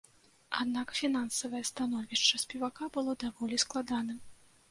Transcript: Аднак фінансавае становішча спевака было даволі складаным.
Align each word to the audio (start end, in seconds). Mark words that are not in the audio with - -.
Аднак 0.61 0.93
фінансавае 0.99 1.61
становішча 1.71 2.41
спевака 2.43 2.83
было 2.95 3.11
даволі 3.25 3.59
складаным. 3.65 4.19